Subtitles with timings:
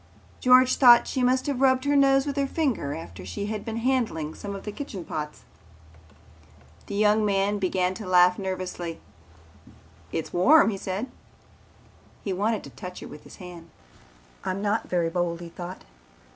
[0.39, 3.77] George thought she must have rubbed her nose with her finger after she had been
[3.77, 5.43] handling some of the kitchen pots.
[6.87, 8.99] The young man began to laugh nervously.
[10.11, 11.05] "It's warm," he said.
[12.23, 13.69] He wanted to touch her with his hand.
[14.43, 15.83] "I'm not very bold," he thought.